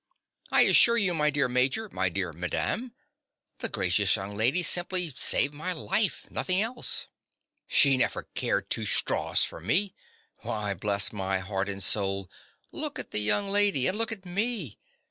I 0.51 0.63
assure 0.63 0.97
you, 0.97 1.13
my 1.13 1.29
dear 1.29 1.47
Major, 1.47 1.87
my 1.89 2.09
dear 2.09 2.33
Madame, 2.33 2.95
the 3.59 3.69
gracious 3.69 4.15
young 4.15 4.35
lady 4.35 4.63
simply 4.63 5.13
saved 5.15 5.53
my 5.53 5.73
life, 5.73 6.25
nothing 6.31 6.59
else. 6.59 7.07
She 7.67 7.97
never 7.97 8.23
cared 8.33 8.71
two 8.71 8.87
straws 8.87 9.43
for 9.43 9.59
me. 9.61 9.93
Why, 10.39 10.73
bless 10.73 11.13
my 11.13 11.37
heart 11.37 11.69
and 11.69 11.83
soul, 11.83 12.31
look 12.71 12.97
at 12.97 13.11
the 13.11 13.19
young 13.19 13.51
lady 13.51 13.85
and 13.85 13.95
look 13.95 14.11
at 14.11 14.25
me. 14.25 14.79